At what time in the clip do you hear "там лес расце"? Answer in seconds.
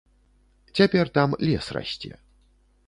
1.19-2.13